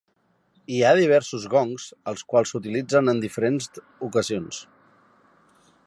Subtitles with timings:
[0.75, 3.69] Hi ha diversos gongs, els quals s'utilitzen en diferents
[4.09, 4.65] ocasions.